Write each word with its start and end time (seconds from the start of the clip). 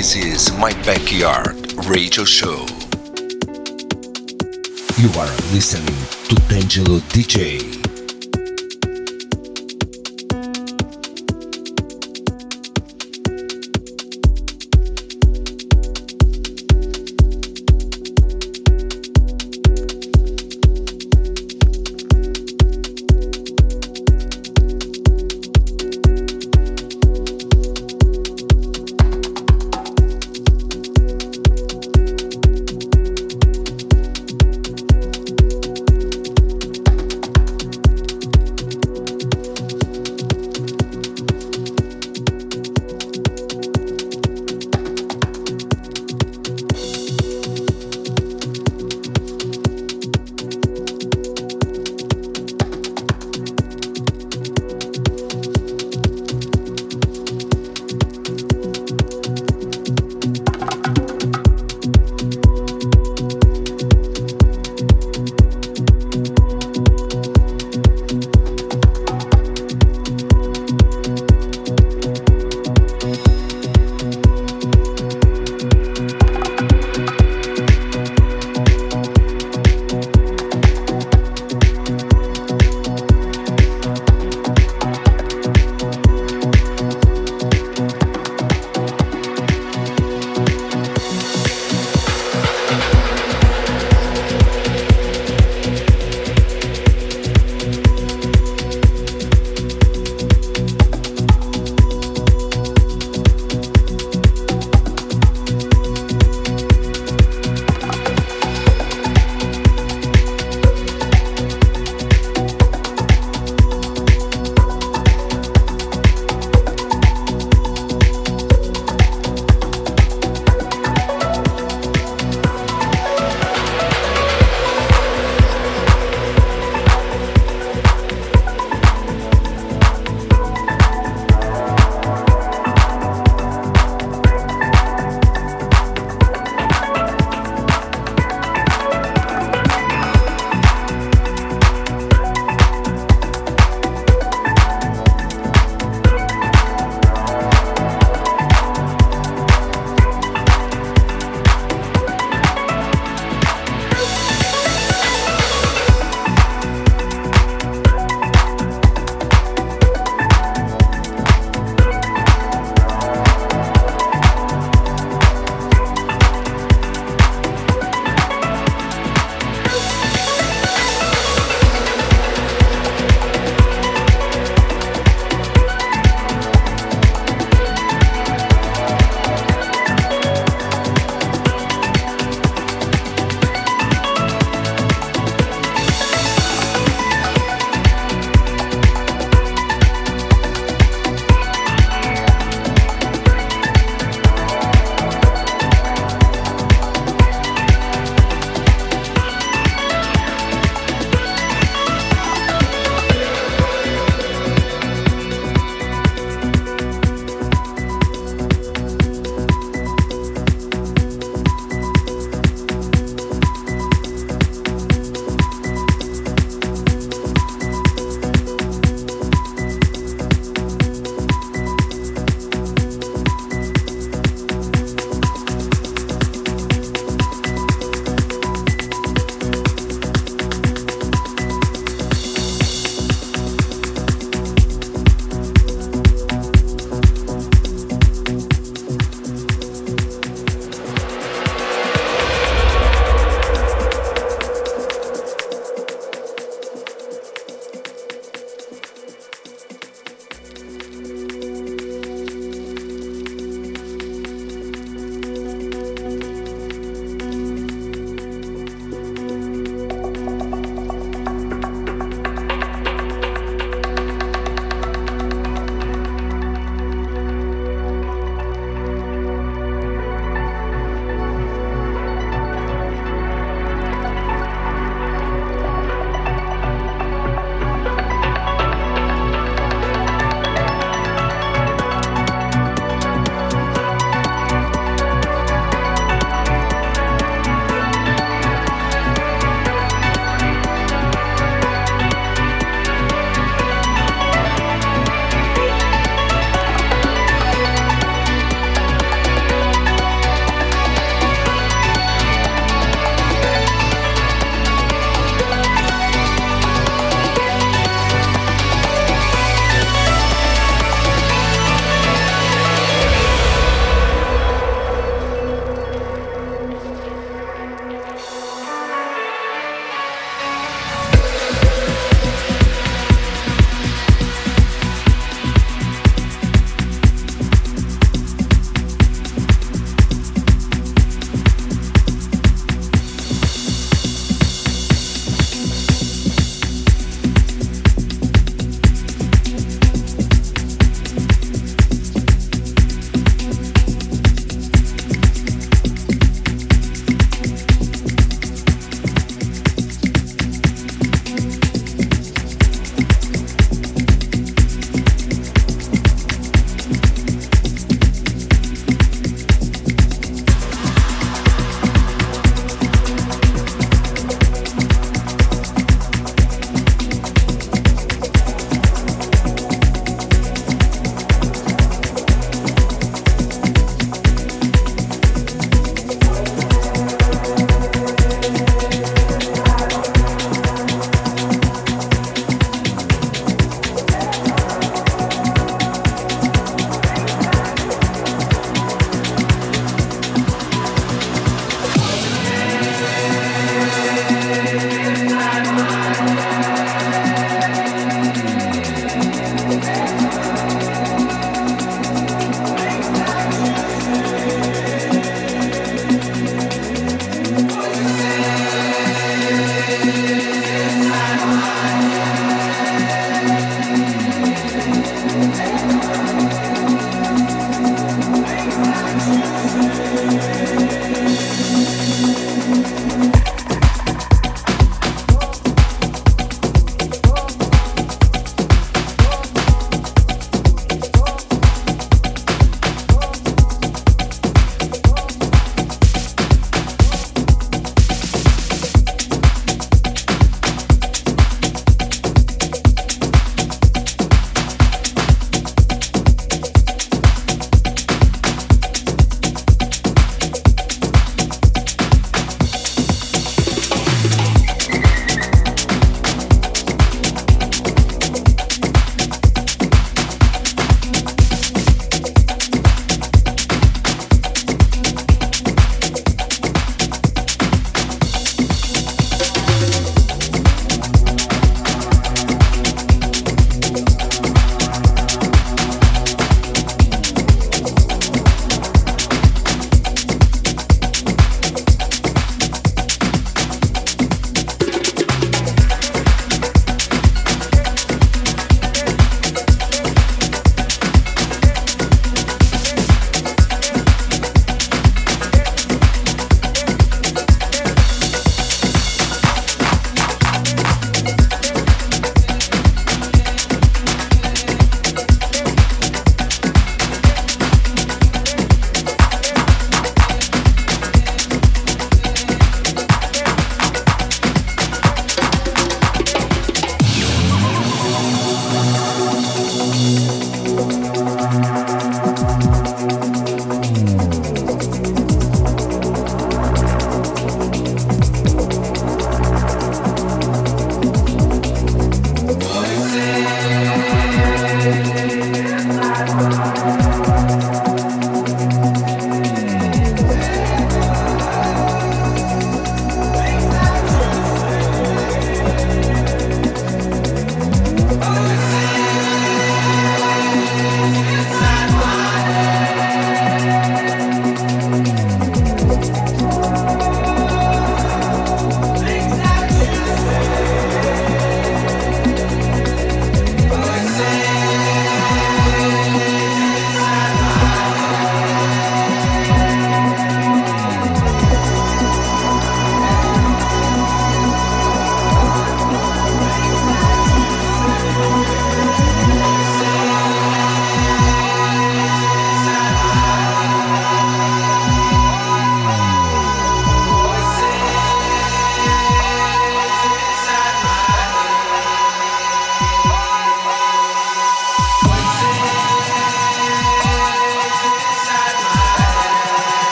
This 0.00 0.16
is 0.16 0.52
my 0.56 0.72
backyard 0.82 1.54
radio 1.84 2.24
show. 2.24 2.64
You 4.96 5.10
are 5.20 5.28
listening 5.52 5.94
to 6.26 6.36
D'Angelo 6.48 7.00
DJ. 7.12 7.79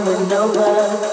over 0.00 0.14
and 0.14 0.32
over. 0.32 1.09